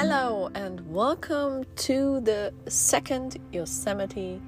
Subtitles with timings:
[0.00, 4.40] Hello and welcome to the second Yosemite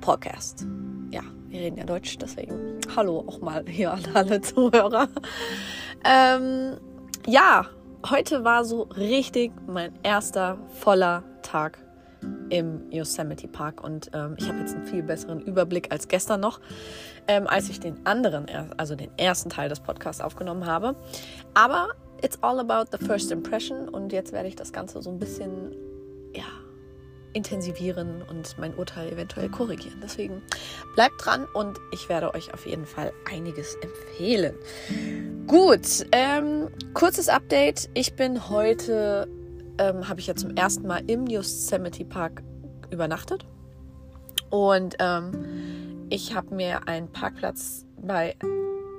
[0.00, 0.66] Podcast.
[1.12, 5.08] Ja, wir reden ja Deutsch, deswegen hallo auch mal hier an alle Zuhörer.
[6.04, 6.78] Ähm,
[7.24, 7.66] ja,
[8.10, 11.78] heute war so richtig mein erster voller Tag
[12.50, 16.60] im Yosemite Park und ähm, ich habe jetzt einen viel besseren Überblick als gestern noch,
[17.28, 18.46] ähm, als ich den anderen,
[18.76, 20.96] also den ersten Teil des Podcasts aufgenommen habe.
[21.54, 21.90] Aber
[22.22, 25.72] it's all about the first impression und jetzt werde ich das Ganze so ein bisschen,
[26.34, 26.44] ja,
[27.32, 30.00] intensivieren und mein Urteil eventuell korrigieren.
[30.02, 30.42] Deswegen
[30.94, 34.54] bleibt dran und ich werde euch auf jeden Fall einiges empfehlen.
[35.46, 37.90] Gut, ähm, kurzes Update.
[37.92, 39.28] Ich bin heute,
[39.76, 42.42] ähm, habe ich ja zum ersten Mal im Yosemite Park
[42.90, 43.44] übernachtet
[44.48, 48.34] und ähm, ich habe mir einen Parkplatz bei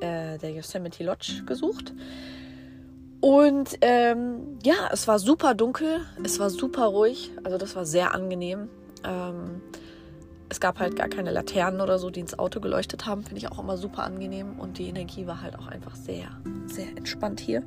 [0.01, 1.93] äh, der Yosemite Lodge gesucht.
[3.19, 8.13] Und ähm, ja, es war super dunkel, es war super ruhig, also das war sehr
[8.13, 8.69] angenehm.
[9.03, 9.61] Ähm,
[10.49, 13.51] es gab halt gar keine Laternen oder so, die ins Auto geleuchtet haben, finde ich
[13.51, 14.59] auch immer super angenehm.
[14.59, 16.27] Und die Energie war halt auch einfach sehr,
[16.67, 17.63] sehr entspannt hier.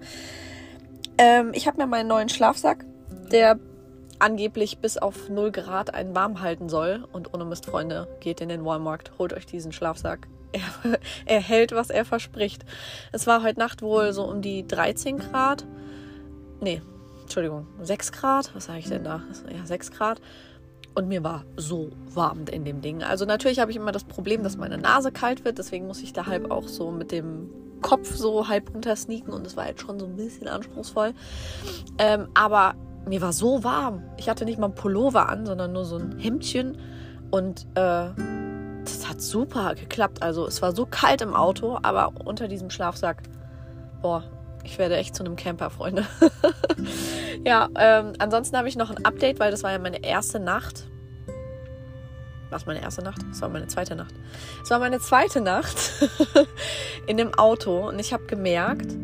[1.19, 2.87] Ähm, ich habe mir meinen neuen Schlafsack,
[3.31, 3.59] der
[4.19, 7.07] angeblich bis auf 0 Grad einen warm halten soll.
[7.13, 11.73] Und ohne Mist, Freunde, geht in den Walmart, holt euch diesen Schlafsack er, er hält,
[11.73, 12.65] was er verspricht.
[13.13, 15.65] Es war heute Nacht wohl so um die 13 Grad.
[16.61, 16.83] Nee,
[17.23, 18.55] Entschuldigung, 6 Grad.
[18.55, 19.23] Was sage ich denn da?
[19.55, 20.21] Ja, 6 Grad.
[20.95, 23.03] Und mir war so warm in dem Ding.
[23.03, 25.59] Also natürlich habe ich immer das Problem, dass meine Nase kalt wird.
[25.59, 27.49] Deswegen muss ich da halb auch so mit dem
[27.81, 29.33] Kopf so halb runter sneaken.
[29.33, 31.15] Und es war jetzt schon so ein bisschen anspruchsvoll.
[31.99, 32.75] Ähm, aber
[33.07, 34.03] mir war so warm.
[34.17, 36.77] Ich hatte nicht mal ein Pullover an, sondern nur so ein Hemdchen.
[37.31, 38.09] Und äh,
[38.85, 40.23] das hat super geklappt.
[40.23, 43.23] Also es war so kalt im Auto, aber unter diesem Schlafsack,
[44.03, 44.25] boah,
[44.65, 46.07] ich werde echt zu einem Camper, Freunde.
[47.45, 50.85] ja, ähm, ansonsten habe ich noch ein Update, weil das war ja meine erste Nacht.
[52.51, 53.21] Was meine erste Nacht?
[53.31, 54.15] Das war meine zweite Nacht.
[54.63, 55.77] Es war meine zweite Nacht
[57.07, 58.97] in dem Auto und ich habe gemerkt,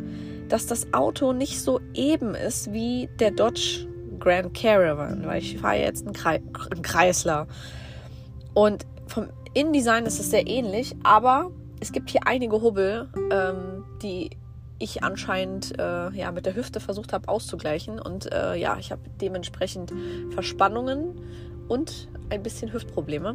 [0.48, 3.86] dass das Auto nicht so eben ist wie der Dodge
[4.18, 7.46] Grand Caravan, weil ich fahre jetzt einen, Kre einen Kreisler.
[8.54, 11.50] Und vom InDesign ist es sehr ähnlich, aber
[11.80, 14.30] es gibt hier einige Hubbel, ähm, die
[14.78, 17.98] ich anscheinend äh, ja, mit der Hüfte versucht habe auszugleichen.
[17.98, 19.94] Und äh, ja, ich habe dementsprechend
[20.30, 21.18] Verspannungen
[21.68, 23.34] und ein bisschen Hüftprobleme.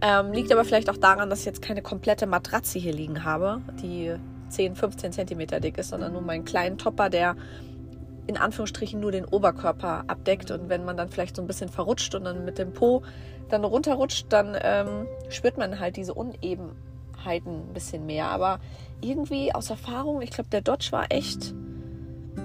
[0.00, 3.60] Ähm, liegt aber vielleicht auch daran, dass ich jetzt keine komplette Matratze hier liegen habe,
[3.82, 4.14] die
[4.48, 7.36] 10, 15 Zentimeter dick ist, sondern nur meinen kleinen Topper, der
[8.26, 10.50] in Anführungsstrichen nur den Oberkörper abdeckt.
[10.50, 13.02] Und wenn man dann vielleicht so ein bisschen verrutscht und dann mit dem Po
[13.48, 18.26] dann runterrutscht, dann ähm, spürt man halt diese Unebenheiten ein bisschen mehr.
[18.26, 18.58] Aber
[19.00, 21.54] irgendwie aus Erfahrung, ich glaube, der Dodge war echt,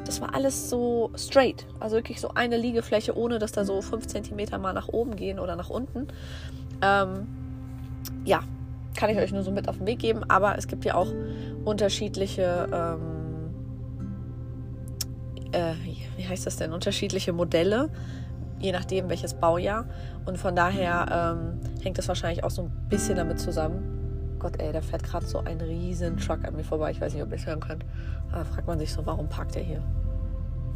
[0.05, 1.65] das war alles so straight.
[1.79, 5.39] Also wirklich so eine Liegefläche, ohne dass da so fünf Zentimeter mal nach oben gehen
[5.39, 6.07] oder nach unten.
[6.83, 7.27] Ähm,
[8.25, 8.41] ja,
[8.95, 10.23] kann ich euch nur so mit auf den Weg geben.
[10.29, 11.11] Aber es gibt ja auch
[11.65, 12.67] unterschiedliche.
[12.71, 13.20] Ähm,
[15.51, 15.73] äh,
[16.17, 17.89] wie heißt das denn, unterschiedliche Modelle,
[18.59, 19.85] je nachdem welches Baujahr.
[20.25, 24.35] Und von daher ähm, hängt das wahrscheinlich auch so ein bisschen damit zusammen.
[24.39, 26.91] Gott, ey, da fährt gerade so ein riesen Truck an mir vorbei.
[26.91, 27.85] Ich weiß nicht, ob ihr es hören könnt.
[28.31, 29.83] Da fragt man sich so, warum parkt er hier?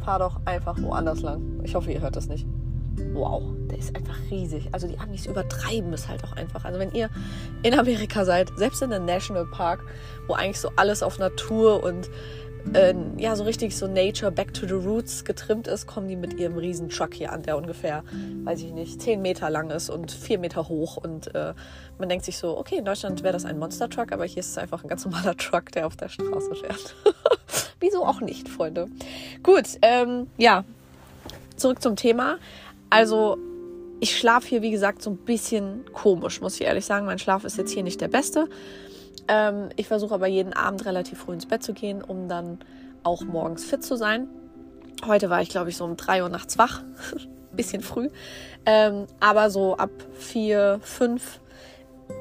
[0.04, 1.60] Fahr doch einfach woanders lang.
[1.64, 2.46] Ich hoffe, ihr hört das nicht.
[3.12, 4.68] Wow, der ist einfach riesig.
[4.72, 6.64] Also die Amis übertreiben es halt auch einfach.
[6.64, 7.10] Also wenn ihr
[7.62, 9.80] in Amerika seid, selbst in einem Nationalpark,
[10.28, 12.08] wo eigentlich so alles auf Natur und
[12.74, 16.34] äh, ja, so richtig so Nature, Back to the Roots getrimmt ist, kommen die mit
[16.34, 18.04] ihrem riesen Truck hier an, der ungefähr,
[18.44, 20.96] weiß ich nicht, 10 Meter lang ist und 4 Meter hoch.
[20.96, 21.54] Und äh,
[21.98, 24.58] man denkt sich so, okay, in Deutschland wäre das ein Monster-Truck, aber hier ist es
[24.58, 26.94] einfach ein ganz normaler Truck, der auf der Straße fährt.
[27.80, 28.88] Wieso auch nicht, Freunde?
[29.42, 30.64] Gut, ähm, ja,
[31.56, 32.38] zurück zum Thema.
[32.90, 33.38] Also,
[34.00, 37.06] ich schlafe hier, wie gesagt, so ein bisschen komisch, muss ich ehrlich sagen.
[37.06, 38.48] Mein Schlaf ist jetzt hier nicht der beste.
[39.28, 42.58] Ähm, ich versuche aber jeden Abend relativ früh ins Bett zu gehen, um dann
[43.02, 44.28] auch morgens fit zu sein.
[45.06, 46.82] Heute war ich, glaube ich, so um 3 Uhr nachts wach.
[47.52, 48.08] Bisschen früh.
[48.66, 51.40] Ähm, aber so ab 4, 5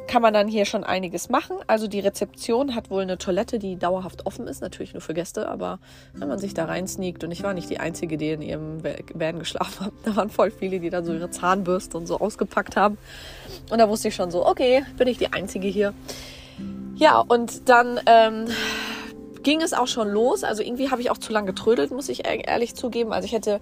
[0.08, 1.58] kann man dann hier schon einiges machen.
[1.68, 5.48] Also die Rezeption hat wohl eine Toilette, die dauerhaft offen ist, natürlich nur für Gäste,
[5.48, 5.80] aber
[6.14, 8.84] wenn man sich da rein sneakt und ich war nicht die Einzige, die in ihrem
[8.84, 12.76] Van geschlafen hat, da waren voll viele, die dann so ihre Zahnbürste und so ausgepackt
[12.76, 12.98] haben.
[13.70, 15.94] Und da wusste ich schon so, okay, bin ich die Einzige hier.
[16.96, 18.46] Ja, und dann ähm,
[19.44, 20.44] ging es auch schon los.
[20.44, 23.12] Also irgendwie habe ich auch zu lange getrödelt, muss ich ehrlich zugeben.
[23.14, 23.60] Also ich hätte,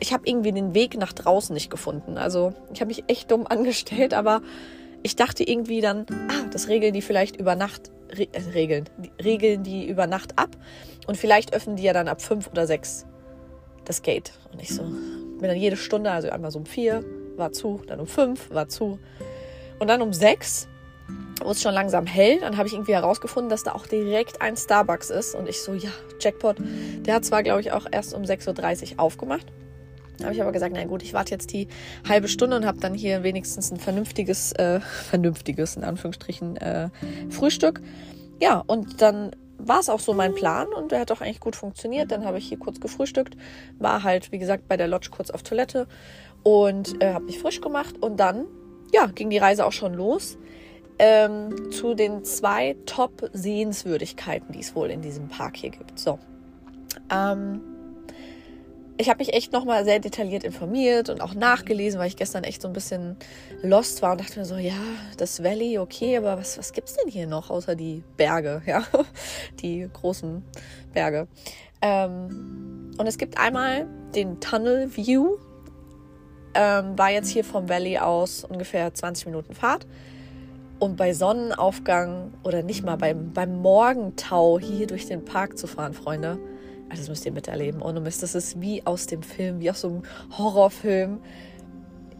[0.00, 2.18] ich habe irgendwie den Weg nach draußen nicht gefunden.
[2.18, 4.42] Also ich habe mich echt dumm angestellt, aber
[5.02, 8.88] ich dachte irgendwie dann, ah, das regeln die vielleicht über Nacht, re äh, regeln,
[9.22, 10.56] regeln die über Nacht ab
[11.06, 13.06] und vielleicht öffnen die ja dann ab fünf oder sechs
[13.84, 14.32] das Gate.
[14.52, 17.04] Und ich so, bin dann jede Stunde, also einmal so um vier
[17.36, 18.98] war zu, dann um fünf war zu.
[19.78, 20.68] Und dann um sechs
[21.40, 22.40] wurde es schon langsam hell.
[22.40, 25.34] Dann habe ich irgendwie herausgefunden, dass da auch direkt ein Starbucks ist.
[25.34, 26.56] Und ich so, ja, Jackpot.
[27.00, 29.46] Der hat zwar, glaube ich, auch erst um 6.30 Uhr aufgemacht.
[30.22, 31.68] Habe ich aber gesagt, na gut, ich warte jetzt die
[32.08, 34.80] halbe Stunde und habe dann hier wenigstens ein vernünftiges, äh,
[35.10, 36.88] vernünftiges, in Anführungsstrichen, äh,
[37.28, 37.82] Frühstück.
[38.40, 41.56] Ja, und dann war es auch so mein Plan und der hat auch eigentlich gut
[41.56, 42.10] funktioniert.
[42.10, 43.36] Dann habe ich hier kurz gefrühstückt,
[43.78, 45.86] war halt, wie gesagt, bei der Lodge kurz auf Toilette
[46.42, 48.46] und äh, habe mich frisch gemacht und dann,
[48.92, 50.38] ja, ging die Reise auch schon los
[50.98, 55.98] ähm, zu den zwei Top-Sehenswürdigkeiten, die es wohl in diesem Park hier gibt.
[55.98, 56.18] So.
[57.10, 57.60] Ähm,
[58.98, 62.62] ich habe mich echt nochmal sehr detailliert informiert und auch nachgelesen, weil ich gestern echt
[62.62, 63.16] so ein bisschen
[63.62, 64.78] lost war und dachte mir so, ja,
[65.18, 68.84] das Valley, okay, aber was, was es denn hier noch außer die Berge, ja,
[69.60, 70.42] die großen
[70.94, 71.28] Berge.
[71.82, 75.36] Ähm, und es gibt einmal den Tunnel View,
[76.54, 79.86] ähm, war jetzt hier vom Valley aus ungefähr 20 Minuten Fahrt.
[80.78, 85.94] Und bei Sonnenaufgang oder nicht mal beim, beim Morgentau hier durch den Park zu fahren,
[85.94, 86.38] Freunde,
[86.88, 87.82] also das müsst ihr miterleben.
[87.82, 90.02] Ohne Mist, das ist wie aus dem Film, wie aus so einem
[90.36, 91.20] Horrorfilm.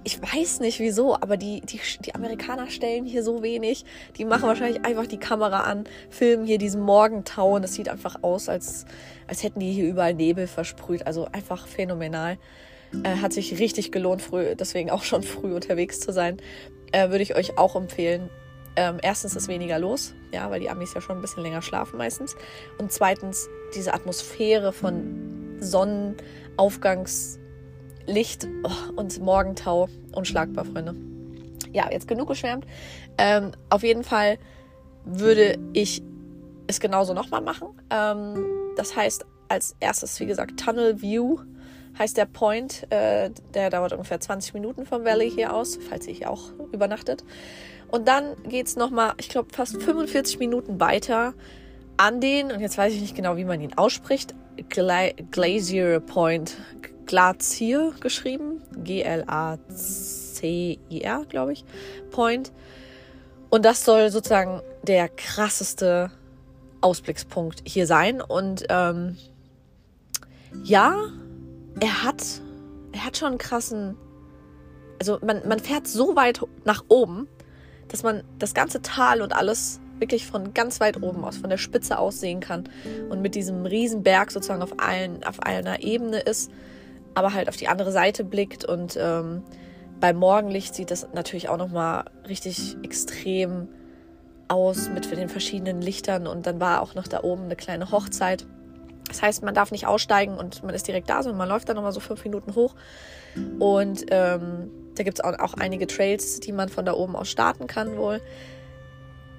[0.04, 3.84] Ich weiß nicht wieso, aber die, die, die Amerikaner stellen hier so wenig.
[4.16, 8.22] Die machen wahrscheinlich einfach die Kamera an, filmen hier diesen Morgentau und es sieht einfach
[8.22, 8.86] aus, als,
[9.26, 11.06] als hätten die hier überall Nebel versprüht.
[11.06, 12.38] Also einfach phänomenal.
[13.02, 16.36] Äh, hat sich richtig gelohnt, früh, deswegen auch schon früh unterwegs zu sein.
[16.92, 18.30] Äh, Würde ich euch auch empfehlen.
[18.76, 21.96] Ähm, erstens ist weniger los, ja, weil die Amis ja schon ein bisschen länger schlafen
[21.96, 22.36] meistens.
[22.78, 30.94] Und zweitens diese Atmosphäre von Sonnenaufgangslicht oh, und Morgentau unschlagbar, Freunde.
[31.72, 32.66] Ja, jetzt genug geschwärmt.
[33.18, 34.38] Ähm, auf jeden Fall
[35.04, 36.02] würde ich
[36.66, 37.68] es genauso nochmal machen.
[37.90, 38.44] Ähm,
[38.76, 41.38] das heißt, als erstes, wie gesagt, Tunnel View
[41.98, 42.86] heißt der Point.
[42.90, 47.24] Äh, der dauert ungefähr 20 Minuten vom Valley hier aus, falls ihr hier auch übernachtet.
[47.90, 51.34] Und dann geht es nochmal, ich glaube, fast 45 Minuten weiter
[51.96, 54.34] an den, und jetzt weiß ich nicht genau, wie man ihn ausspricht,
[54.68, 56.56] Gla Glacier Point,
[57.06, 59.24] Glacier geschrieben, G-L-A-C-I-R,
[61.28, 61.64] glaube ich,
[62.10, 62.52] Point.
[63.48, 66.10] Und das soll sozusagen der krasseste
[66.80, 68.20] Ausblickspunkt hier sein.
[68.20, 69.16] Und ähm,
[70.64, 70.96] ja,
[71.80, 72.22] er hat,
[72.92, 73.96] er hat schon einen krassen,
[74.98, 77.28] also man, man fährt so weit nach oben,
[77.88, 81.56] dass man das ganze Tal und alles wirklich von ganz weit oben aus, von der
[81.56, 82.64] Spitze aus sehen kann
[83.08, 86.50] und mit diesem riesen Berg sozusagen auf, allen, auf einer Ebene ist,
[87.14, 89.42] aber halt auf die andere Seite blickt und ähm,
[90.00, 93.68] beim Morgenlicht sieht das natürlich auch nochmal richtig extrem
[94.48, 98.46] aus mit den verschiedenen Lichtern und dann war auch noch da oben eine kleine Hochzeit.
[99.08, 101.76] Das heißt, man darf nicht aussteigen und man ist direkt da, sondern man läuft dann
[101.76, 102.74] nochmal so fünf Minuten hoch
[103.58, 107.28] und ähm, da gibt es auch, auch einige Trails, die man von da oben aus
[107.28, 108.20] starten kann wohl.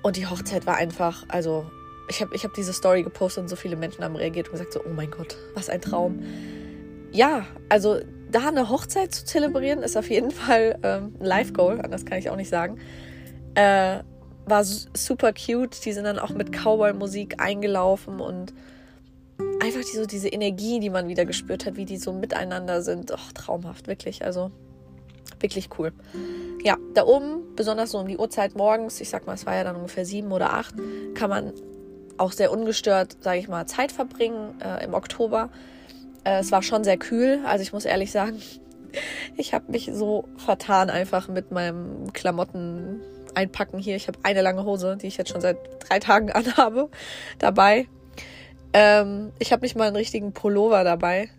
[0.03, 1.65] Und die Hochzeit war einfach, also
[2.09, 4.73] ich habe ich hab diese Story gepostet und so viele Menschen haben reagiert und gesagt
[4.73, 6.21] so, oh mein Gott, was ein Traum.
[7.11, 7.99] Ja, also
[8.31, 12.29] da eine Hochzeit zu zelebrieren, ist auf jeden Fall ähm, ein Live-Goal, anders kann ich
[12.29, 12.77] auch nicht sagen.
[13.55, 13.99] Äh,
[14.45, 15.83] war super cute.
[15.83, 18.53] Die sind dann auch mit Cowboy-Musik eingelaufen und
[19.67, 23.11] einfach die, so diese Energie, die man wieder gespürt hat, wie die so miteinander sind.
[23.11, 24.23] Och, traumhaft, wirklich.
[24.23, 24.51] Also
[25.39, 25.91] wirklich cool.
[26.63, 29.63] Ja, da oben, besonders so um die Uhrzeit morgens, ich sag mal, es war ja
[29.63, 30.75] dann ungefähr sieben oder acht,
[31.13, 31.53] kann man
[32.17, 35.49] auch sehr ungestört, sage ich mal, Zeit verbringen äh, im Oktober.
[36.23, 38.41] Äh, es war schon sehr kühl, also ich muss ehrlich sagen,
[39.37, 43.01] ich habe mich so vertan einfach mit meinem Klamotten
[43.35, 43.95] einpacken hier.
[43.95, 46.89] Ich habe eine lange Hose, die ich jetzt schon seit drei Tagen anhabe,
[47.37, 47.87] dabei.
[48.79, 51.29] Ähm, ich habe nicht mal einen richtigen Pullover dabei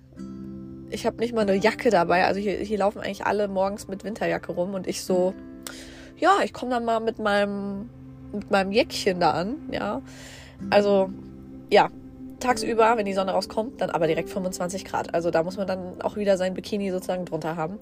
[0.90, 2.24] ich habe nicht mal eine Jacke dabei.
[2.24, 5.34] Also hier, hier laufen eigentlich alle morgens mit Winterjacke rum und ich so,
[6.18, 7.90] ja, ich komme dann mal mit meinem,
[8.32, 10.02] mit meinem Jäckchen da an, ja.
[10.70, 11.10] Also,
[11.70, 11.90] ja,
[12.40, 15.14] tagsüber, wenn die Sonne rauskommt, dann aber direkt 25 Grad.
[15.14, 17.78] Also da muss man dann auch wieder sein Bikini sozusagen drunter haben.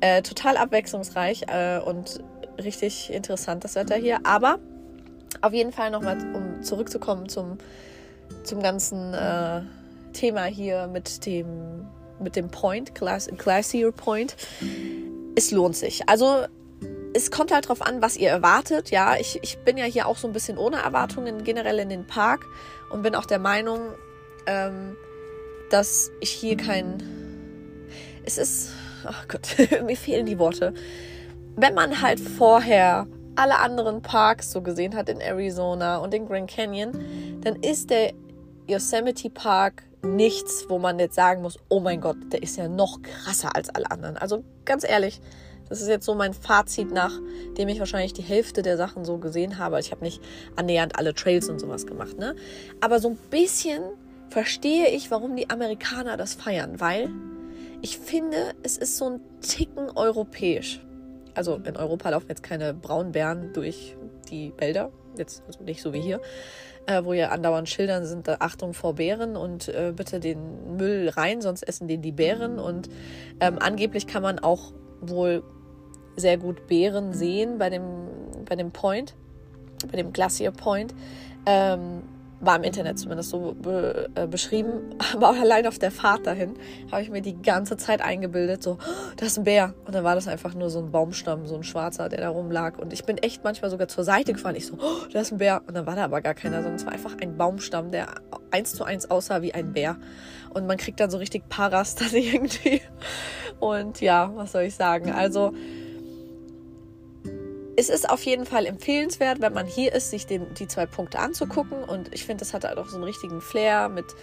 [0.00, 2.22] Äh, total abwechslungsreich äh, und
[2.62, 4.20] richtig interessant das Wetter hier.
[4.24, 4.58] Aber
[5.42, 7.58] auf jeden Fall nochmal, um zurückzukommen zum,
[8.44, 9.62] zum ganzen äh,
[10.12, 11.86] Thema hier mit dem
[12.20, 14.36] mit dem Point, Glass, Glacier Point.
[15.36, 16.08] Es lohnt sich.
[16.08, 16.46] Also
[17.14, 18.90] es kommt halt drauf an, was ihr erwartet.
[18.90, 22.06] Ja, ich, ich bin ja hier auch so ein bisschen ohne Erwartungen generell in den
[22.06, 22.46] Park
[22.90, 23.80] und bin auch der Meinung,
[24.46, 24.96] ähm,
[25.70, 27.02] dass ich hier kein.
[28.24, 28.70] Es ist.
[29.04, 30.74] Ach Gott, mir fehlen die Worte.
[31.56, 33.06] Wenn man halt vorher
[33.38, 36.92] alle anderen Parks so gesehen hat in Arizona und in Grand Canyon,
[37.42, 38.12] dann ist der
[38.66, 43.00] Yosemite Park nichts, wo man jetzt sagen muss, oh mein Gott, der ist ja noch
[43.02, 44.16] krasser als alle anderen.
[44.16, 45.20] Also ganz ehrlich,
[45.68, 49.58] das ist jetzt so mein Fazit, nachdem ich wahrscheinlich die Hälfte der Sachen so gesehen
[49.58, 49.78] habe.
[49.80, 50.22] Ich habe nicht
[50.56, 52.34] annähernd alle Trails und sowas gemacht, ne?
[52.80, 53.82] Aber so ein bisschen
[54.30, 57.10] verstehe ich, warum die Amerikaner das feiern, weil
[57.82, 60.80] ich finde, es ist so ein Ticken europäisch.
[61.38, 63.96] Also in Europa laufen jetzt keine Braunbären durch
[64.28, 66.20] die Wälder, jetzt also nicht so wie hier,
[66.86, 71.08] äh, wo ja andauernd Schildern sind, äh, Achtung vor Bären und äh, bitte den Müll
[71.08, 72.58] rein, sonst essen den die Bären.
[72.58, 72.90] Und
[73.38, 75.44] ähm, angeblich kann man auch wohl
[76.16, 77.84] sehr gut Bären sehen bei dem,
[78.44, 79.14] bei dem Point,
[79.92, 80.92] bei dem Glacier Point.
[81.46, 82.02] Ähm,
[82.40, 84.94] war im Internet zumindest so be, äh, beschrieben.
[85.14, 86.54] Aber auch allein auf der Fahrt dahin
[86.90, 89.74] habe ich mir die ganze Zeit eingebildet, so, oh, da ist ein Bär.
[89.84, 92.78] Und dann war das einfach nur so ein Baumstamm, so ein schwarzer, der da rumlag.
[92.78, 94.56] Und ich bin echt manchmal sogar zur Seite gefahren.
[94.56, 95.62] Ich so, oh, da ist ein Bär.
[95.66, 98.08] Und dann war da aber gar keiner, sondern es war einfach ein Baumstamm, der
[98.50, 99.96] eins zu eins aussah wie ein Bär.
[100.50, 102.80] Und man kriegt dann so richtig Paras dann irgendwie.
[103.58, 105.10] Und ja, was soll ich sagen?
[105.10, 105.52] Also,
[107.78, 111.20] es ist auf jeden Fall empfehlenswert, wenn man hier ist, sich den, die zwei Punkte
[111.20, 111.84] anzugucken.
[111.84, 113.88] Und ich finde, das hat halt auch so einen richtigen Flair.
[113.88, 114.16] Mit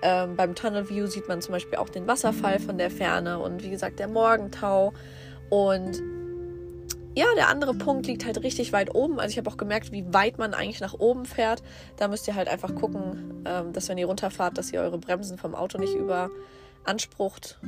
[0.00, 3.64] ähm, beim Tunnel View sieht man zum Beispiel auch den Wasserfall von der Ferne und
[3.64, 4.92] wie gesagt der Morgentau.
[5.48, 6.00] Und
[7.16, 9.18] ja, der andere Punkt liegt halt richtig weit oben.
[9.18, 11.64] Also ich habe auch gemerkt, wie weit man eigentlich nach oben fährt.
[11.96, 15.36] Da müsst ihr halt einfach gucken, ähm, dass wenn ihr runterfahrt, dass ihr eure Bremsen
[15.36, 17.58] vom Auto nicht überansprucht,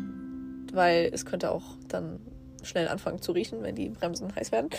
[0.73, 2.21] weil es könnte auch dann
[2.63, 4.71] schnell anfangen zu riechen, wenn die Bremsen heiß werden.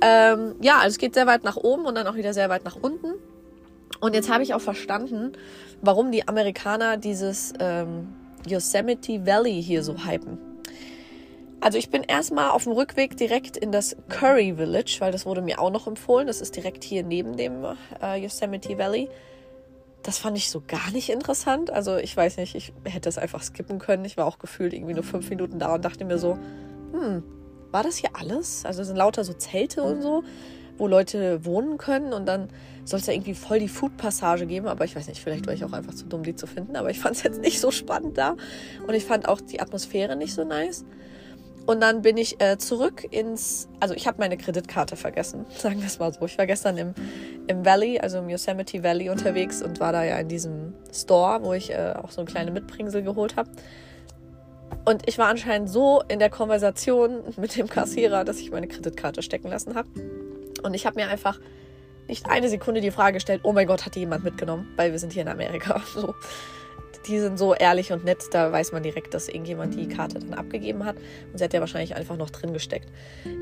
[0.00, 2.64] Ähm, ja, also es geht sehr weit nach oben und dann auch wieder sehr weit
[2.64, 3.14] nach unten.
[4.00, 5.32] Und jetzt habe ich auch verstanden,
[5.80, 8.08] warum die Amerikaner dieses ähm,
[8.46, 10.38] Yosemite Valley hier so hypen.
[11.60, 15.40] Also ich bin erstmal auf dem Rückweg direkt in das Curry Village, weil das wurde
[15.40, 16.26] mir auch noch empfohlen.
[16.26, 17.64] Das ist direkt hier neben dem
[18.02, 19.08] äh, Yosemite Valley.
[20.02, 21.70] Das fand ich so gar nicht interessant.
[21.70, 24.04] Also ich weiß nicht, ich hätte es einfach skippen können.
[24.04, 26.38] Ich war auch gefühlt irgendwie nur fünf Minuten da und dachte mir so,
[26.92, 27.22] hm,
[27.70, 28.64] war das hier alles?
[28.64, 30.22] Also es sind lauter so Zelte und so,
[30.78, 32.48] wo Leute wohnen können und dann
[32.84, 35.64] soll es da irgendwie voll die Food-Passage geben, aber ich weiß nicht, vielleicht war ich
[35.64, 38.16] auch einfach zu dumm, die zu finden, aber ich fand es jetzt nicht so spannend
[38.16, 38.36] da
[38.86, 40.84] und ich fand auch die Atmosphäre nicht so nice.
[41.66, 45.86] Und dann bin ich äh, zurück ins, also ich habe meine Kreditkarte vergessen, sagen wir
[45.86, 46.24] es mal so.
[46.24, 46.94] Ich war gestern im,
[47.48, 51.52] im Valley, also im Yosemite Valley unterwegs und war da ja in diesem Store, wo
[51.54, 53.50] ich äh, auch so eine kleine Mitbringsel geholt habe.
[54.84, 59.22] Und ich war anscheinend so in der Konversation mit dem Kassierer, dass ich meine Kreditkarte
[59.22, 59.88] stecken lassen habe.
[60.62, 61.40] Und ich habe mir einfach
[62.08, 64.68] nicht eine Sekunde die Frage gestellt, oh mein Gott, hat die jemand mitgenommen?
[64.76, 65.82] Weil wir sind hier in Amerika.
[65.94, 66.14] So.
[67.06, 70.34] Die sind so ehrlich und nett, da weiß man direkt, dass irgendjemand die Karte dann
[70.34, 70.96] abgegeben hat.
[71.30, 72.88] Und sie hat ja wahrscheinlich einfach noch drin gesteckt.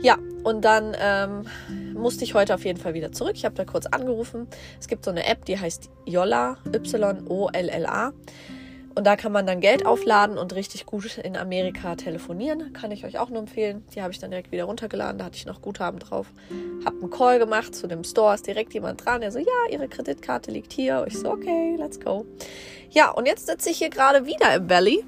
[0.03, 1.47] Ja, und dann ähm,
[1.95, 3.33] musste ich heute auf jeden Fall wieder zurück.
[3.37, 4.49] Ich habe da kurz angerufen.
[4.79, 8.13] Es gibt so eine App, die heißt Yolla, Y-O-L-L-A.
[8.97, 12.73] Und da kann man dann Geld aufladen und richtig gut in Amerika telefonieren.
[12.73, 13.83] Kann ich euch auch nur empfehlen.
[13.95, 15.19] Die habe ich dann direkt wieder runtergeladen.
[15.19, 16.33] Da hatte ich noch Guthaben drauf.
[16.85, 18.35] Habe einen Call gemacht zu dem Store.
[18.35, 19.21] Ist direkt jemand dran.
[19.21, 21.01] Der so, ja, Ihre Kreditkarte liegt hier.
[21.01, 22.25] Und ich so, okay, let's go.
[22.91, 25.05] Ja, und jetzt sitze ich hier gerade wieder im Valley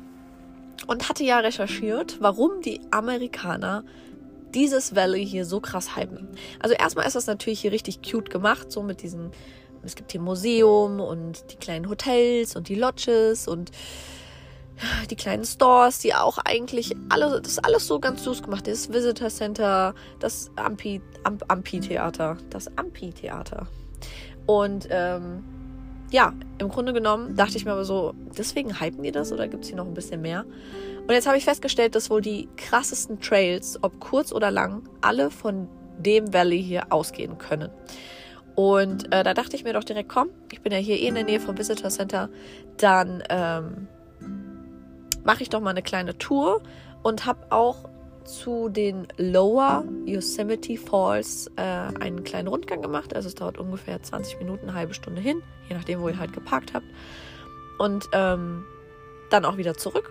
[0.89, 3.85] und hatte ja recherchiert, warum die Amerikaner
[4.55, 6.29] dieses Valley hier so krass hypen.
[6.61, 9.31] Also erstmal ist das natürlich hier richtig cute gemacht, so mit diesen
[9.87, 13.71] es gibt hier Museum und die kleinen Hotels und die Lodges und
[15.11, 18.67] die kleinen Stores, die auch eigentlich alle, das ist alles so ganz süß gemacht.
[18.67, 23.69] Das Visitor Center, das Ampi, Amp, Amphitheater, das Amphitheater.
[24.45, 25.45] Und ähm,
[26.11, 29.65] ja, im Grunde genommen dachte ich mir aber so, deswegen hypen die das oder gibt
[29.65, 30.45] es hier noch ein bisschen mehr?
[31.07, 35.31] Und jetzt habe ich festgestellt, dass wohl die krassesten Trails, ob kurz oder lang, alle
[35.31, 37.71] von dem Valley hier ausgehen können.
[38.57, 41.15] Und äh, da dachte ich mir doch direkt, komm, ich bin ja hier eh in
[41.15, 42.31] der Nähe vom Visitor Center,
[42.79, 43.87] dann ähm,
[45.25, 46.63] mache ich doch mal eine kleine Tour
[47.03, 47.89] und habe auch
[48.25, 53.15] zu den Lower Yosemite Falls äh, einen kleinen Rundgang gemacht.
[53.15, 56.33] Also es dauert ungefähr 20 Minuten, eine halbe Stunde hin, je nachdem, wo ihr halt
[56.33, 56.87] geparkt habt.
[57.79, 58.65] Und ähm,
[59.31, 60.11] dann auch wieder zurück.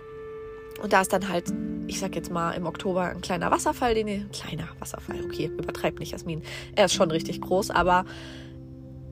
[0.82, 1.52] Und da ist dann halt,
[1.86, 5.98] ich sag jetzt mal, im Oktober ein kleiner Wasserfall, den ihr, kleiner Wasserfall, okay, übertreibt
[6.00, 6.42] nicht, Jasmin.
[6.74, 8.04] Er ist schon richtig groß, aber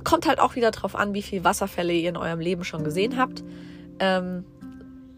[0.05, 3.17] kommt halt auch wieder drauf an, wie viele Wasserfälle ihr in eurem Leben schon gesehen
[3.17, 3.43] habt.
[3.99, 4.45] Ähm,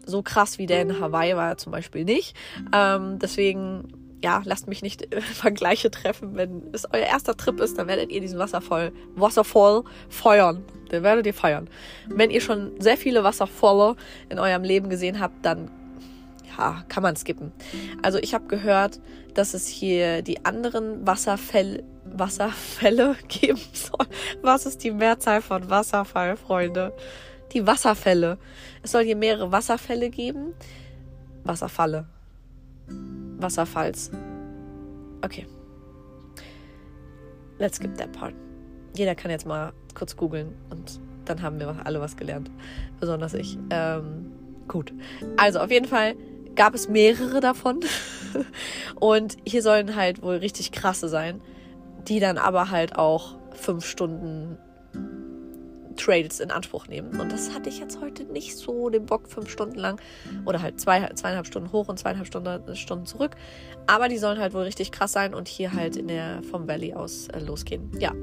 [0.05, 2.35] so krass wie der in Hawaii war er zum Beispiel nicht.
[2.73, 3.89] Ähm, deswegen,
[4.23, 6.35] ja, lasst mich nicht Vergleiche treffen.
[6.35, 10.63] Wenn es euer erster Trip ist, dann werdet ihr diesen Wasserfall, Wasserfall feuern.
[10.91, 11.69] Den werdet ihr feiern.
[12.07, 13.97] Wenn ihr schon sehr viele Wasserfälle
[14.29, 15.69] in eurem Leben gesehen habt, dann
[16.57, 17.51] ja, kann man skippen.
[18.01, 18.99] Also ich habe gehört,
[19.33, 24.07] dass es hier die anderen Wasserfälle, Wasserfälle geben soll.
[24.41, 26.93] Was ist die Mehrzahl von Wasserfall, Freunde?
[27.53, 28.37] die Wasserfälle.
[28.83, 30.53] Es soll hier mehrere Wasserfälle geben.
[31.43, 32.05] Wasserfalle.
[33.37, 34.11] Wasserfalls.
[35.23, 35.45] Okay.
[37.57, 38.33] Let's skip that part.
[38.95, 42.51] Jeder kann jetzt mal kurz googeln und dann haben wir alle was gelernt.
[42.99, 43.57] Besonders ich.
[43.69, 44.31] Ähm,
[44.67, 44.93] gut.
[45.37, 46.15] Also auf jeden Fall
[46.57, 47.79] gab es mehrere davon.
[48.99, 51.41] und hier sollen halt wohl richtig krasse sein,
[52.07, 54.57] die dann aber halt auch fünf Stunden
[55.97, 57.19] Trails in Anspruch nehmen.
[57.19, 59.99] Und das hatte ich jetzt heute nicht so den Bock, fünf Stunden lang
[60.45, 63.35] oder halt zwei, zweieinhalb Stunden hoch und zweieinhalb Stunden, Stunden zurück.
[63.87, 66.93] Aber die sollen halt wohl richtig krass sein und hier halt in der vom Valley
[66.93, 67.91] aus äh, losgehen.
[67.99, 68.13] Ja.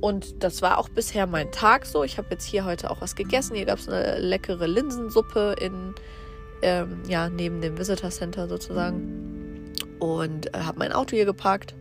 [0.00, 2.04] Und das war auch bisher mein Tag so.
[2.04, 3.54] Ich habe jetzt hier heute auch was gegessen.
[3.54, 5.94] Hier gab es eine leckere Linsensuppe in,
[6.62, 9.72] ähm, ja, neben dem Visitor Center sozusagen.
[9.98, 11.74] Und äh, habe mein Auto hier geparkt.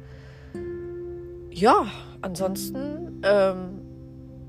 [1.51, 1.87] Ja,
[2.21, 3.81] ansonsten ähm,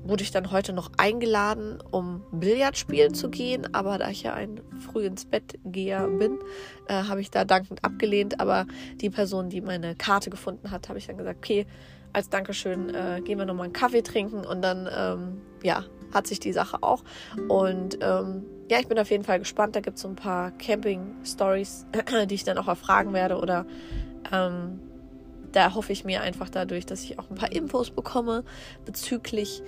[0.03, 3.73] wurde ich dann heute noch eingeladen, um Billard spielen zu gehen.
[3.73, 6.39] Aber da ich ja ein früh ins Bett geher bin,
[6.87, 8.39] äh, habe ich da dankend abgelehnt.
[8.39, 11.65] Aber die Person, die meine Karte gefunden hat, habe ich dann gesagt, okay,
[12.13, 16.39] als Dankeschön äh, gehen wir nochmal einen Kaffee trinken und dann, ähm, ja, hat sich
[16.39, 17.03] die Sache auch.
[17.47, 19.75] Und ähm, ja, ich bin auf jeden Fall gespannt.
[19.75, 21.85] Da gibt es so ein paar Camping-Stories,
[22.29, 23.37] die ich dann auch erfragen werde.
[23.37, 23.65] Oder
[24.31, 24.79] ähm,
[25.51, 28.43] da hoffe ich mir einfach dadurch, dass ich auch ein paar Infos bekomme
[28.85, 29.61] bezüglich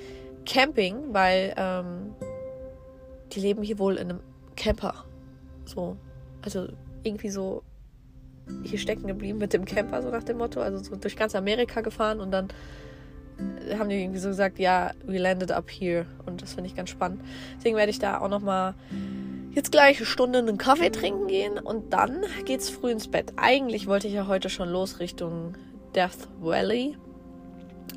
[0.45, 2.13] Camping, weil ähm,
[3.31, 4.19] die leben hier wohl in einem
[4.55, 5.05] Camper.
[5.65, 5.97] So,
[6.41, 6.67] also
[7.03, 7.63] irgendwie so
[8.63, 10.61] hier stecken geblieben mit dem Camper, so nach dem Motto.
[10.61, 12.49] Also so durch ganz Amerika gefahren und dann
[13.77, 16.05] haben die irgendwie so gesagt, ja, we landed up here.
[16.25, 17.21] Und das finde ich ganz spannend.
[17.57, 18.75] Deswegen werde ich da auch nochmal
[19.51, 23.33] jetzt gleich eine Stunde einen Kaffee trinken gehen und dann geht's früh ins Bett.
[23.35, 25.55] Eigentlich wollte ich ja heute schon los Richtung
[25.95, 26.97] Death Valley.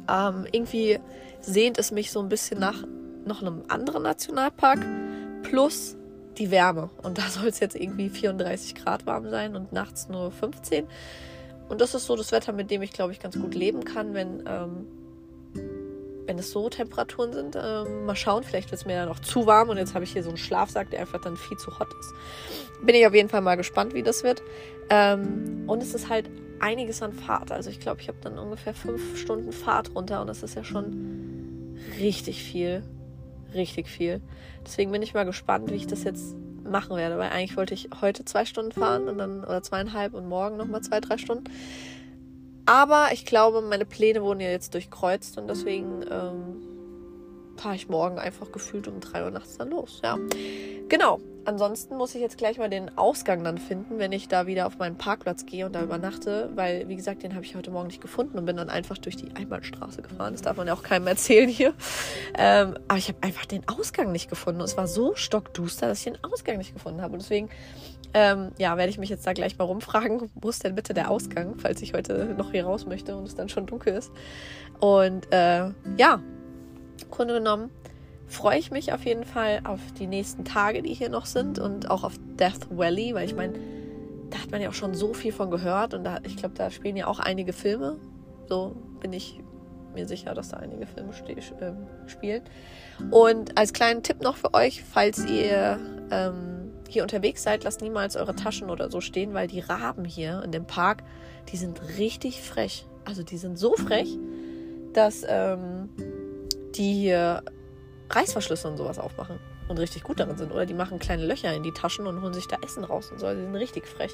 [0.09, 0.99] Ähm, irgendwie
[1.41, 2.85] sehnt es mich so ein bisschen nach
[3.25, 4.85] noch einem anderen Nationalpark.
[5.43, 5.97] Plus
[6.39, 6.91] die Wärme.
[7.03, 10.87] Und da soll es jetzt irgendwie 34 Grad warm sein und nachts nur 15.
[11.69, 14.15] Und das ist so das Wetter, mit dem ich, glaube ich, ganz gut leben kann,
[14.15, 14.87] wenn, ähm,
[16.27, 17.57] wenn es so Temperaturen sind.
[17.61, 20.13] Ähm, mal schauen, vielleicht wird es mir ja noch zu warm und jetzt habe ich
[20.13, 22.15] hier so einen Schlafsack, der einfach dann viel zu hot ist.
[22.85, 24.43] Bin ich auf jeden Fall mal gespannt, wie das wird.
[24.91, 27.53] Ähm, und es ist halt einiges an Fahrt.
[27.53, 30.65] Also ich glaube, ich habe dann ungefähr fünf Stunden Fahrt runter und das ist ja
[30.65, 32.83] schon richtig viel
[33.55, 34.21] richtig viel.
[34.65, 37.89] Deswegen bin ich mal gespannt, wie ich das jetzt machen werde, weil eigentlich wollte ich
[38.01, 41.45] heute zwei Stunden fahren und dann oder zweieinhalb und morgen nochmal zwei, drei Stunden.
[42.67, 46.63] Aber ich glaube, meine Pläne wurden ja jetzt durchkreuzt und deswegen ähm,
[47.57, 50.01] fahre ich morgen einfach gefühlt um drei Uhr nachts dann los.
[50.03, 50.19] Ja,
[50.89, 51.21] genau.
[51.47, 54.79] Ansonsten muss ich jetzt gleich mal den Ausgang dann finden, wenn ich da wieder auf
[54.79, 58.01] meinen Parkplatz gehe und da übernachte, weil, wie gesagt, den habe ich heute Morgen nicht
[58.01, 60.33] gefunden und bin dann einfach durch die Einbahnstraße gefahren.
[60.33, 61.73] Das darf man ja auch keinem erzählen hier.
[62.37, 64.61] Ähm, aber ich habe einfach den Ausgang nicht gefunden.
[64.61, 67.13] Und es war so stockduster, dass ich den Ausgang nicht gefunden habe.
[67.13, 67.49] Und deswegen,
[68.15, 71.11] ähm, ja, werde ich mich jetzt da gleich mal rumfragen, wo ist denn bitte der
[71.11, 74.11] Ausgang, falls ich heute noch hier raus möchte und es dann schon dunkel ist.
[74.81, 76.21] Und äh, ja,
[77.11, 77.71] Grunde genommen
[78.27, 81.91] freue ich mich auf jeden Fall auf die nächsten Tage, die hier noch sind und
[81.91, 83.55] auch auf Death Valley, weil ich meine,
[84.31, 86.71] da hat man ja auch schon so viel von gehört und da, ich glaube, da
[86.71, 87.99] spielen ja auch einige Filme.
[88.49, 89.41] So bin ich
[89.95, 92.43] mir sicher, dass da einige Filme äh, spielen.
[93.11, 95.79] Und als kleinen Tipp noch für euch, falls ihr
[96.11, 100.43] ähm, hier unterwegs seid, lasst niemals eure Taschen oder so stehen, weil die Raben hier
[100.45, 101.03] in dem Park,
[101.53, 102.87] die sind richtig frech.
[103.05, 104.19] Also die sind so frech,
[104.93, 105.89] dass ähm,
[106.75, 107.43] die hier
[108.11, 110.53] Reißverschlüsse und sowas aufmachen und richtig gut darin sind.
[110.53, 113.19] Oder die machen kleine Löcher in die Taschen und holen sich da Essen raus und
[113.19, 113.29] so.
[113.29, 114.13] Die sind richtig frech.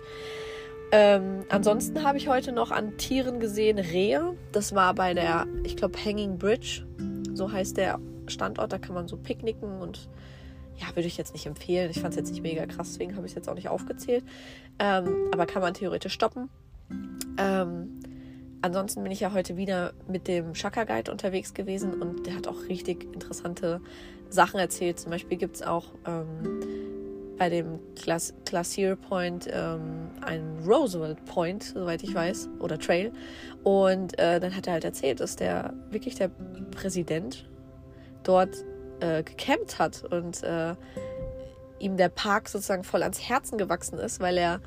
[0.94, 4.36] Ähm, ansonsten habe ich heute noch an Tieren gesehen Rehe.
[4.52, 6.86] Das war bei der, ich glaube, Hanging Bridge.
[7.32, 8.72] So heißt der Standort.
[8.72, 10.08] Da kann man so picknicken und
[10.78, 11.90] ja, würde ich jetzt nicht empfehlen.
[11.90, 14.24] Ich fand es jetzt nicht mega krass, deswegen habe ich es jetzt auch nicht aufgezählt.
[14.78, 16.48] Ähm, aber kann man theoretisch stoppen.
[17.38, 18.00] Ähm,
[18.62, 22.46] ansonsten bin ich ja heute wieder mit dem Shaka Guide unterwegs gewesen und der hat
[22.46, 23.80] auch richtig interessante
[24.28, 24.98] Sachen erzählt.
[24.98, 26.60] Zum Beispiel gibt es auch ähm,
[27.38, 33.12] bei dem Glac Glacier Point ähm, einen Roosevelt Point, soweit ich weiß, oder Trail.
[33.64, 36.30] Und äh, dann hat er halt erzählt, dass der wirklich der
[36.70, 37.48] Präsident
[38.22, 38.64] dort
[39.02, 40.74] äh, gecampt hat und äh,
[41.78, 44.60] ihm der Park sozusagen voll ans Herzen gewachsen ist, weil er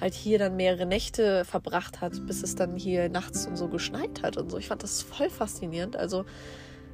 [0.00, 4.22] halt hier dann mehrere Nächte verbracht hat, bis es dann hier nachts und so geschneit
[4.22, 4.56] hat und so.
[4.56, 5.96] Ich fand das voll faszinierend.
[5.96, 6.24] Also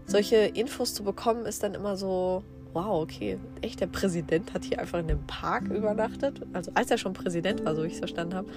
[0.06, 4.80] solche Infos zu bekommen ist dann immer so, wow, okay, echt, der Präsident hat hier
[4.80, 6.40] einfach in dem Park übernachtet.
[6.52, 8.48] Also als er schon Präsident war, so ich es verstanden habe.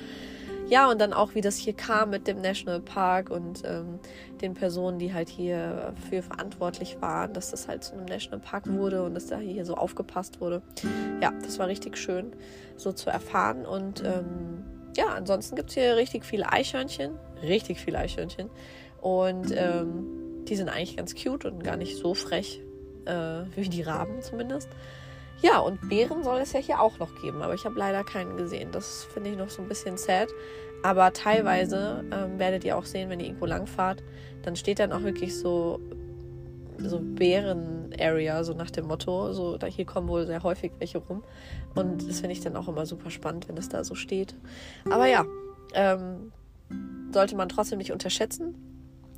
[0.69, 3.99] Ja, und dann auch, wie das hier kam mit dem Nationalpark und ähm,
[4.41, 9.03] den Personen, die halt hier für verantwortlich waren, dass das halt zu einem Nationalpark wurde
[9.03, 10.62] und dass da hier so aufgepasst wurde.
[11.21, 12.34] Ja, das war richtig schön,
[12.77, 13.65] so zu erfahren.
[13.65, 14.63] Und ähm,
[14.95, 17.12] ja, ansonsten gibt es hier richtig viele Eichhörnchen.
[17.41, 18.49] Richtig viele Eichhörnchen.
[19.01, 22.62] Und ähm, die sind eigentlich ganz cute und gar nicht so frech
[23.05, 24.69] äh, wie die Raben zumindest.
[25.41, 28.36] Ja, und Bären soll es ja hier auch noch geben, aber ich habe leider keinen
[28.36, 28.71] gesehen.
[28.71, 30.30] Das finde ich noch so ein bisschen sad.
[30.84, 34.04] Aber teilweise ähm, werdet ihr auch sehen, wenn ihr irgendwo langfahrt,
[34.43, 35.80] dann steht dann auch wirklich so,
[36.78, 39.34] so Bären-Area, so nach dem Motto.
[39.34, 41.23] So, da hier kommen wohl sehr häufig welche rum.
[41.75, 44.36] Und das finde ich dann auch immer super spannend, wenn das da so steht.
[44.89, 45.25] Aber ja,
[45.73, 46.32] ähm,
[47.12, 48.68] sollte man trotzdem nicht unterschätzen.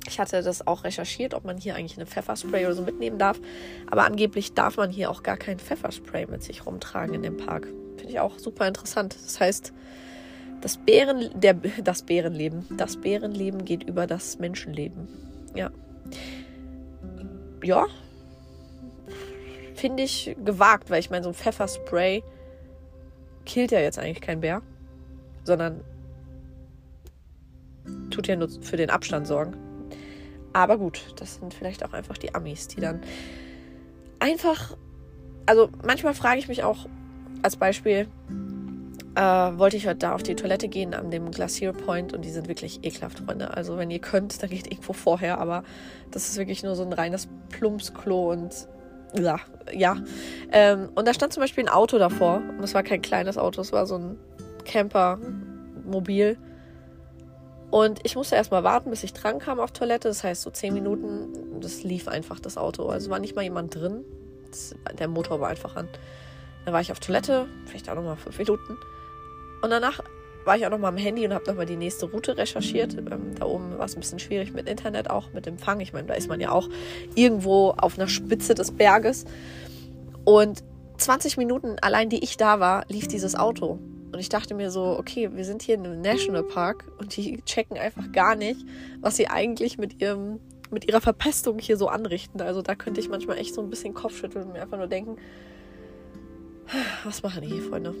[0.08, 3.40] Ich hatte das auch recherchiert, ob man hier eigentlich eine Pfefferspray oder so mitnehmen darf.
[3.90, 7.68] Aber angeblich darf man hier auch gar kein Pfefferspray mit sich rumtragen in dem Park.
[7.96, 9.14] Finde ich auch super interessant.
[9.14, 9.72] Das heißt,
[10.60, 12.66] das, Bären, der, das Bärenleben.
[12.76, 15.08] Das Bärenleben geht über das Menschenleben.
[15.54, 15.70] Ja.
[17.62, 17.86] Ja.
[19.74, 22.22] Finde ich gewagt, weil ich meine, so ein Pfefferspray
[23.44, 24.62] killt ja jetzt eigentlich kein Bär,
[25.44, 25.80] sondern
[28.10, 29.56] tut ja nur für den Abstand sorgen.
[30.52, 33.00] Aber gut, das sind vielleicht auch einfach die Amis, die dann
[34.18, 34.76] einfach.
[35.44, 36.86] Also manchmal frage ich mich auch
[37.42, 38.06] als Beispiel,
[39.14, 42.30] äh, wollte ich heute da auf die Toilette gehen an dem Glacier Point und die
[42.30, 43.54] sind wirklich ekelhaft, Freunde.
[43.54, 45.64] Also wenn ihr könnt, dann geht irgendwo vorher, aber
[46.10, 48.68] das ist wirklich nur so ein reines Plumpsklo und
[49.14, 49.40] ja.
[49.72, 49.96] ja.
[50.50, 53.60] Ähm, und da stand zum Beispiel ein Auto davor und es war kein kleines Auto,
[53.60, 54.18] es war so ein
[54.64, 56.38] Camper-Mobil.
[57.72, 60.06] Und ich musste erstmal warten, bis ich dran kam auf Toilette.
[60.06, 62.86] Das heißt, so zehn Minuten, das lief einfach das Auto.
[62.88, 64.04] Also war nicht mal jemand drin.
[64.50, 65.88] Das, der Motor war einfach an.
[66.66, 68.76] Dann war ich auf Toilette, vielleicht auch nochmal fünf Minuten.
[69.62, 70.00] Und danach
[70.44, 72.92] war ich auch nochmal am Handy und habe nochmal die nächste Route recherchiert.
[72.92, 75.80] Ähm, da oben war es ein bisschen schwierig mit Internet, auch mit Empfang.
[75.80, 76.68] Ich meine, da ist man ja auch
[77.14, 79.24] irgendwo auf einer Spitze des Berges.
[80.26, 80.62] Und
[80.98, 83.78] 20 Minuten allein, die ich da war, lief dieses Auto.
[84.12, 87.78] Und ich dachte mir so, okay, wir sind hier in einem Nationalpark und die checken
[87.78, 88.60] einfach gar nicht,
[89.00, 90.38] was sie eigentlich mit ihrem
[90.72, 92.40] mit ihrer Verpestung hier so anrichten.
[92.40, 95.16] Also da könnte ich manchmal echt so ein bisschen Kopfschütteln und mir einfach nur denken,
[97.04, 97.94] was machen die hier, Freunde?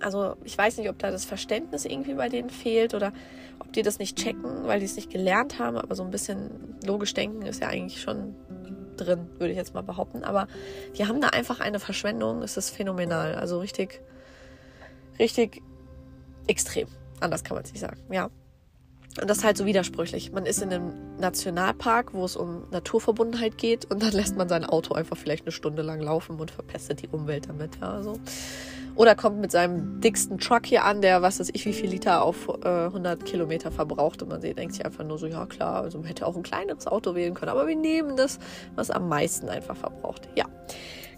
[0.00, 3.12] Also ich weiß nicht, ob da das Verständnis irgendwie bei denen fehlt oder
[3.58, 6.78] ob die das nicht checken, weil die es nicht gelernt haben, aber so ein bisschen
[6.86, 8.34] logisch denken ist ja eigentlich schon
[8.96, 10.24] drin, würde ich jetzt mal behaupten.
[10.24, 10.48] Aber
[10.96, 13.34] die haben da einfach eine Verschwendung, es ist phänomenal.
[13.34, 14.00] Also richtig,
[15.18, 15.62] richtig
[16.46, 16.88] extrem.
[17.20, 18.30] Anders kann man es nicht sagen, ja.
[19.20, 20.30] Und das ist halt so widersprüchlich.
[20.32, 24.64] Man ist in einem Nationalpark, wo es um Naturverbundenheit geht und dann lässt man sein
[24.64, 27.78] Auto einfach vielleicht eine Stunde lang laufen und verpestet die Umwelt damit.
[27.80, 28.20] Ja, so.
[28.94, 32.22] Oder kommt mit seinem dicksten Truck hier an, der was weiß ich wie viel Liter
[32.22, 35.98] auf äh, 100 Kilometer verbraucht und man denkt sich einfach nur so, ja klar, also
[35.98, 38.38] man hätte auch ein kleineres Auto wählen können, aber wir nehmen das,
[38.74, 40.28] was am meisten einfach verbraucht.
[40.34, 40.46] Ja.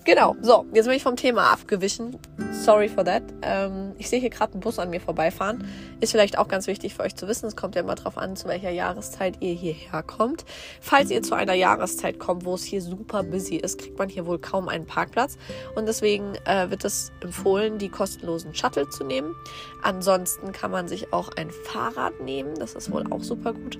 [0.04, 2.16] Genau, so, jetzt bin ich vom Thema abgewichen.
[2.50, 3.22] Sorry for that.
[3.42, 5.68] Ähm, ich sehe hier gerade einen Bus an mir vorbeifahren.
[6.00, 7.46] Ist vielleicht auch ganz wichtig für euch zu wissen.
[7.46, 10.46] Es kommt ja immer darauf an, zu welcher Jahreszeit ihr hierher kommt.
[10.80, 14.24] Falls ihr zu einer Jahreszeit kommt, wo es hier super busy ist, kriegt man hier
[14.24, 15.36] wohl kaum einen Parkplatz.
[15.74, 19.34] Und deswegen äh, wird es empfohlen, die kostenlosen Shuttle zu nehmen.
[19.82, 22.54] Ansonsten kann man sich auch ein Fahrrad nehmen.
[22.58, 23.78] Das ist wohl auch super gut.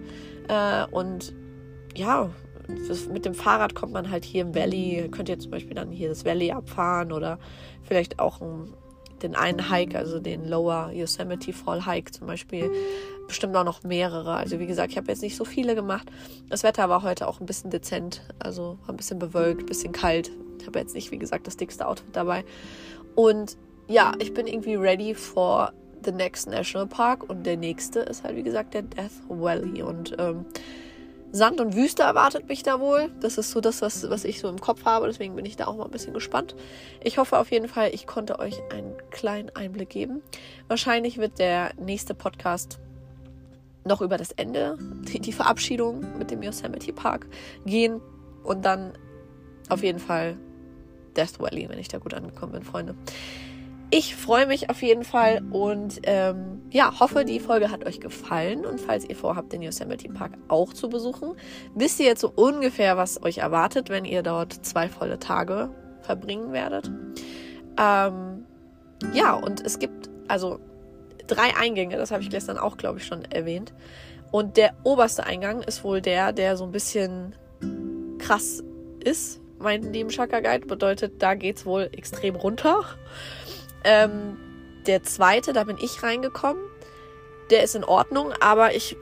[0.48, 1.32] Äh, und
[1.94, 2.30] ja,
[3.10, 6.08] mit dem Fahrrad kommt man halt hier im Valley, könnt ihr zum Beispiel dann hier
[6.08, 7.38] das Valley abfahren oder
[7.82, 8.40] vielleicht auch
[9.22, 12.70] den einen Hike, also den Lower Yosemite Fall Hike zum Beispiel.
[13.26, 14.34] Bestimmt auch noch mehrere.
[14.34, 16.08] Also wie gesagt, ich habe jetzt nicht so viele gemacht.
[16.48, 19.92] Das Wetter war heute auch ein bisschen dezent, also war ein bisschen bewölkt, ein bisschen
[19.92, 20.30] kalt.
[20.60, 22.44] Ich habe jetzt nicht, wie gesagt, das dickste Outfit dabei.
[23.14, 23.56] Und
[23.88, 25.72] ja, ich bin irgendwie ready for
[26.04, 29.82] the next National Park und der nächste ist halt, wie gesagt, der Death Valley.
[29.82, 30.44] Und ähm,
[31.30, 33.10] Sand und Wüste erwartet mich da wohl.
[33.20, 35.06] Das ist so das, was, was ich so im Kopf habe.
[35.06, 36.54] Deswegen bin ich da auch mal ein bisschen gespannt.
[37.02, 40.22] Ich hoffe auf jeden Fall, ich konnte euch einen kleinen Einblick geben.
[40.68, 42.78] Wahrscheinlich wird der nächste Podcast
[43.84, 47.26] noch über das Ende, die, die Verabschiedung mit dem Yosemite Park
[47.66, 48.00] gehen.
[48.42, 48.92] Und dann
[49.68, 50.36] auf jeden Fall
[51.16, 52.94] Death Valley, wenn ich da gut angekommen bin, Freunde.
[53.90, 58.66] Ich freue mich auf jeden Fall und ähm, ja, hoffe, die Folge hat euch gefallen.
[58.66, 61.32] Und falls ihr vorhabt, den Yosemite Park auch zu besuchen,
[61.74, 65.70] wisst ihr jetzt so ungefähr, was euch erwartet, wenn ihr dort zwei volle Tage
[66.02, 66.90] verbringen werdet.
[67.78, 68.44] Ähm,
[69.14, 70.60] ja, und es gibt also
[71.26, 73.72] drei Eingänge, das habe ich gestern auch, glaube ich, schon erwähnt.
[74.30, 77.34] Und der oberste Eingang ist wohl der, der so ein bisschen
[78.18, 78.62] krass
[79.02, 79.40] ist.
[79.58, 82.84] Mein lieben Chakra Guide bedeutet, da geht es wohl extrem runter.
[83.84, 84.36] Ähm,
[84.86, 86.62] der zweite, da bin ich reingekommen.
[87.50, 88.96] der ist in Ordnung, aber ich,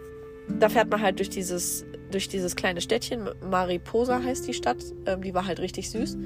[0.48, 3.28] da fährt man halt durch dieses, durch dieses kleine Städtchen.
[3.50, 4.78] Mariposa heißt die Stadt.
[5.04, 6.16] Ähm, die war halt richtig süß.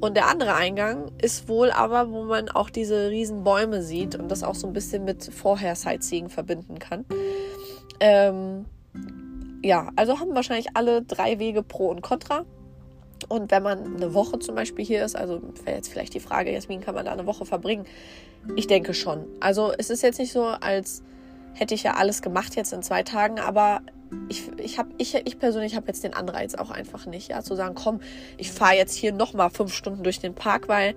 [0.00, 4.28] Und der andere Eingang ist wohl aber, wo man auch diese riesen Bäume sieht und
[4.30, 7.04] das auch so ein bisschen mit vorher Sightseeing verbinden kann.
[8.00, 8.66] Ähm,
[9.62, 12.44] ja, also haben wahrscheinlich alle drei Wege Pro und Contra.
[13.28, 16.52] Und wenn man eine Woche zum Beispiel hier ist, also wäre jetzt vielleicht die Frage,
[16.52, 17.86] Jasmin, kann man da eine Woche verbringen?
[18.56, 19.26] Ich denke schon.
[19.40, 21.02] Also es ist jetzt nicht so, als
[21.54, 23.80] hätte ich ja alles gemacht jetzt in zwei Tagen, aber
[24.28, 27.54] ich, ich, hab, ich, ich persönlich habe jetzt den Anreiz auch einfach nicht, ja, zu
[27.54, 28.00] sagen, komm,
[28.36, 30.94] ich fahre jetzt hier nochmal fünf Stunden durch den Park, weil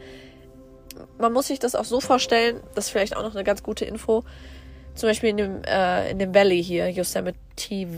[1.18, 3.86] man muss sich das auch so vorstellen, das ist vielleicht auch noch eine ganz gute
[3.86, 4.24] Info,
[4.96, 7.38] zum Beispiel in dem, äh, in dem Valley hier, Yosemite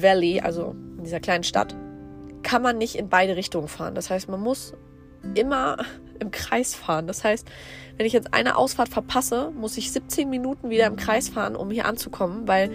[0.02, 1.76] Valley, also in dieser kleinen Stadt,
[2.43, 3.95] kann man nicht in beide Richtungen fahren.
[3.95, 4.73] Das heißt, man muss
[5.36, 5.78] immer
[6.19, 7.08] im Kreis fahren.
[7.08, 7.47] Das heißt,
[7.97, 11.71] wenn ich jetzt eine Ausfahrt verpasse, muss ich 17 Minuten wieder im Kreis fahren, um
[11.71, 12.71] hier anzukommen, weil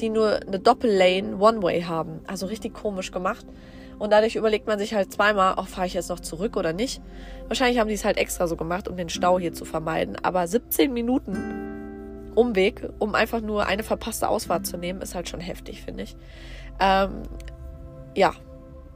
[0.00, 2.20] die nur eine Doppellane One-Way haben.
[2.26, 3.46] Also richtig komisch gemacht.
[3.98, 7.00] Und dadurch überlegt man sich halt zweimal, oh, fahre ich jetzt noch zurück oder nicht.
[7.48, 10.16] Wahrscheinlich haben die es halt extra so gemacht, um den Stau hier zu vermeiden.
[10.22, 15.40] Aber 17 Minuten Umweg, um einfach nur eine verpasste Ausfahrt zu nehmen, ist halt schon
[15.40, 16.16] heftig, finde ich.
[16.78, 17.22] Ähm,
[18.14, 18.34] ja,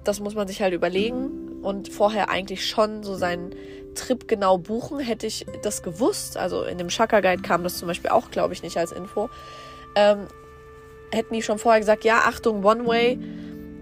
[0.05, 1.61] das muss man sich halt überlegen.
[1.63, 3.55] Und vorher eigentlich schon so seinen
[3.95, 4.99] Trip genau buchen.
[4.99, 8.55] Hätte ich das gewusst, also in dem Chaka Guide kam das zum Beispiel auch, glaube
[8.55, 9.29] ich, nicht als Info,
[9.95, 10.27] ähm,
[11.13, 13.19] hätten die schon vorher gesagt, ja, Achtung, One Way,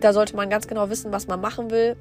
[0.00, 1.96] da sollte man ganz genau wissen, was man machen will,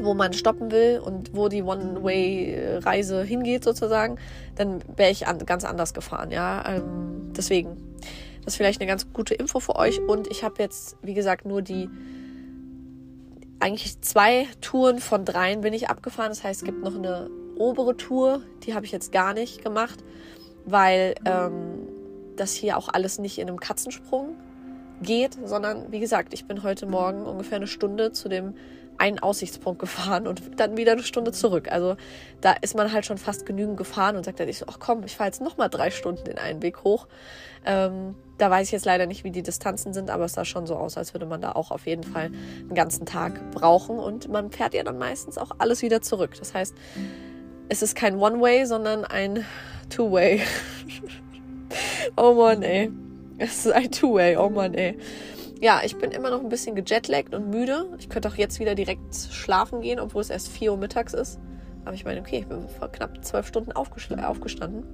[0.00, 4.18] wo man stoppen will und wo die One-Way-Reise hingeht sozusagen,
[4.56, 6.64] dann wäre ich an, ganz anders gefahren, ja.
[6.66, 7.96] Ähm, deswegen,
[8.44, 10.00] das ist vielleicht eine ganz gute Info für euch.
[10.00, 11.88] Und ich habe jetzt, wie gesagt, nur die
[13.60, 16.30] eigentlich zwei Touren von dreien bin ich abgefahren.
[16.30, 19.98] Das heißt, es gibt noch eine obere Tour, die habe ich jetzt gar nicht gemacht,
[20.64, 21.88] weil ähm,
[22.36, 24.36] das hier auch alles nicht in einem Katzensprung
[25.02, 28.54] geht, sondern wie gesagt, ich bin heute Morgen ungefähr eine Stunde zu dem
[28.98, 31.70] einen Aussichtspunkt gefahren und dann wieder eine Stunde zurück.
[31.70, 31.96] Also
[32.40, 35.04] da ist man halt schon fast genügend gefahren und sagt dann ich so, ach komm,
[35.04, 37.06] ich fahre jetzt nochmal drei Stunden den einen Weg hoch.
[37.64, 40.66] Ähm, da weiß ich jetzt leider nicht, wie die Distanzen sind, aber es sah schon
[40.66, 43.98] so aus, als würde man da auch auf jeden Fall einen ganzen Tag brauchen.
[43.98, 46.32] Und man fährt ja dann meistens auch alles wieder zurück.
[46.38, 46.74] Das heißt,
[47.68, 49.44] es ist kein One-Way, sondern ein
[49.90, 50.42] Two-Way.
[52.16, 52.90] oh Mann, ey.
[53.38, 54.96] Es ist ein Two-Way, oh Mann, ey.
[55.60, 57.86] Ja, ich bin immer noch ein bisschen gejetlaggt und müde.
[57.98, 61.40] Ich könnte auch jetzt wieder direkt schlafen gehen, obwohl es erst 4 Uhr mittags ist.
[61.84, 64.84] Aber ich meine, okay, ich bin vor knapp zwölf Stunden aufgestanden.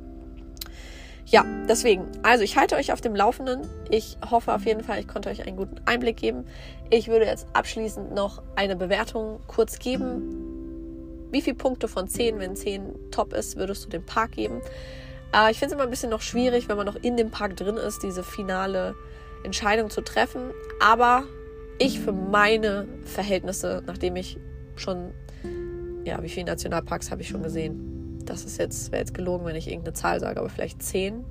[1.26, 2.06] Ja, deswegen.
[2.22, 3.62] Also ich halte euch auf dem Laufenden.
[3.90, 6.46] Ich hoffe auf jeden Fall, ich konnte euch einen guten Einblick geben.
[6.90, 11.28] Ich würde jetzt abschließend noch eine Bewertung kurz geben.
[11.30, 14.60] Wie viele Punkte von 10, wenn 10 top ist, würdest du dem Park geben?
[15.34, 17.56] Äh, ich finde es immer ein bisschen noch schwierig, wenn man noch in dem Park
[17.56, 18.94] drin ist, diese finale
[19.44, 20.50] Entscheidung zu treffen.
[20.80, 21.24] Aber
[21.78, 24.38] ich für meine Verhältnisse, nachdem ich
[24.76, 25.12] schon,
[26.04, 27.94] ja, wie viele Nationalparks habe ich schon gesehen?
[28.26, 31.24] das ist jetzt, wäre jetzt gelogen, wenn ich irgendeine Zahl sage, aber vielleicht zehn,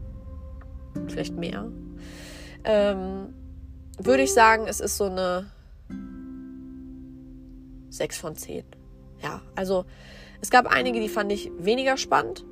[1.08, 1.72] vielleicht mehr,
[2.64, 3.34] ähm,
[3.98, 5.50] würde ich sagen, es ist so eine
[7.90, 8.64] 6 von 10.
[9.22, 9.86] Ja, also
[10.42, 12.46] es gab einige, die fand ich weniger spannend,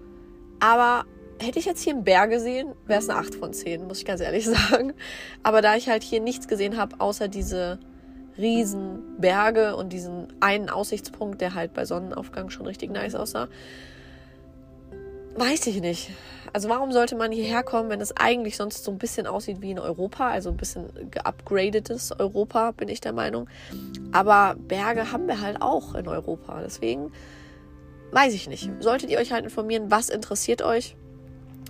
[0.59, 1.05] aber
[1.41, 4.05] hätte ich jetzt hier einen Berg gesehen, wäre es eine 8 von 10, muss ich
[4.05, 4.93] ganz ehrlich sagen.
[5.43, 7.79] Aber da ich halt hier nichts gesehen habe, außer diese
[8.37, 13.49] riesen Berge und diesen einen Aussichtspunkt, der halt bei Sonnenaufgang schon richtig nice aussah,
[15.35, 16.09] Weiß ich nicht.
[16.51, 19.71] Also warum sollte man hierher kommen, wenn es eigentlich sonst so ein bisschen aussieht wie
[19.71, 23.47] in Europa, also ein bisschen geupgradetes Europa, bin ich der Meinung.
[24.11, 26.61] Aber Berge haben wir halt auch in Europa.
[26.61, 27.13] Deswegen
[28.11, 28.69] weiß ich nicht.
[28.81, 30.97] Solltet ihr euch halt informieren, was interessiert euch?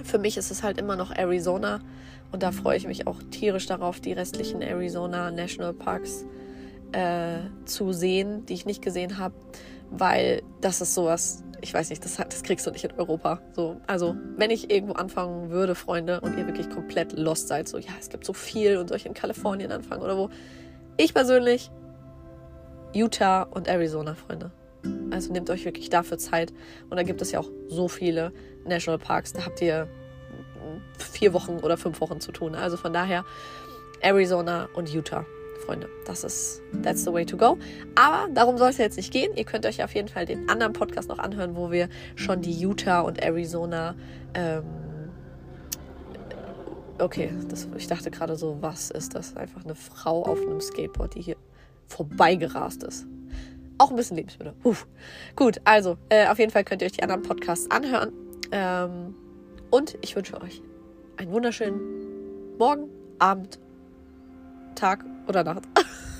[0.03, 1.79] Für mich ist es halt immer noch Arizona
[2.31, 6.25] und da freue ich mich auch tierisch darauf, die restlichen Arizona National Parks
[6.91, 9.35] äh, zu sehen, die ich nicht gesehen habe,
[9.89, 13.41] weil das ist sowas, ich weiß nicht, das, das kriegst du nicht in Europa.
[13.53, 17.77] So, also, wenn ich irgendwo anfangen würde, Freunde, und ihr wirklich komplett lost seid, so,
[17.77, 20.29] ja, es gibt so viel und soll in Kalifornien anfangen oder wo?
[20.97, 21.71] Ich persönlich,
[22.93, 24.51] Utah und Arizona, Freunde.
[25.11, 26.53] Also nehmt euch wirklich dafür Zeit.
[26.89, 28.31] Und da gibt es ja auch so viele
[28.65, 29.33] Nationalparks.
[29.33, 29.87] Da habt ihr
[30.97, 32.55] vier Wochen oder fünf Wochen zu tun.
[32.55, 33.25] Also von daher
[34.01, 35.25] Arizona und Utah.
[35.61, 35.89] Freunde.
[36.05, 37.57] Das ist, that's the way to go.
[37.95, 39.35] Aber darum soll es jetzt nicht gehen.
[39.35, 42.51] Ihr könnt euch auf jeden Fall den anderen Podcast noch anhören, wo wir schon die
[42.51, 43.95] Utah und Arizona,
[44.33, 44.63] ähm,
[46.97, 49.37] okay, das, ich dachte gerade so, was ist das?
[49.37, 51.37] Einfach eine Frau auf einem Skateboard, die hier
[51.87, 53.05] vorbeigerast ist.
[53.77, 54.53] Auch ein bisschen Lebensmittel.
[54.63, 54.87] Uff.
[55.35, 58.11] Gut, also äh, auf jeden Fall könnt ihr euch die anderen Podcasts anhören.
[58.51, 59.15] Ähm,
[59.69, 60.61] und ich wünsche euch
[61.17, 63.59] einen wunderschönen Morgen, Abend,
[64.75, 65.63] Tag oder Nacht.